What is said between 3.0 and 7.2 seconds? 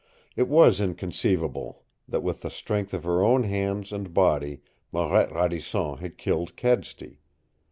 her own hands and body Marette Radisson had killed Kedsty.